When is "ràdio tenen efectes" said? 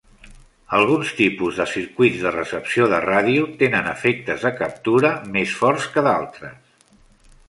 3.05-4.47